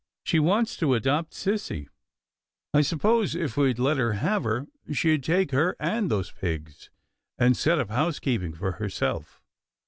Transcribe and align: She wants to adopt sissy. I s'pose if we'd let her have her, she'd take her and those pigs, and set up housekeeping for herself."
She 0.23 0.39
wants 0.39 0.75
to 0.77 0.95
adopt 0.95 1.33
sissy. 1.33 1.87
I 2.73 2.81
s'pose 2.81 3.35
if 3.35 3.55
we'd 3.55 3.77
let 3.77 3.97
her 3.97 4.13
have 4.13 4.45
her, 4.45 4.65
she'd 4.91 5.23
take 5.23 5.51
her 5.51 5.75
and 5.79 6.09
those 6.09 6.31
pigs, 6.31 6.89
and 7.37 7.55
set 7.55 7.77
up 7.77 7.91
housekeeping 7.91 8.53
for 8.55 8.71
herself." 8.71 9.43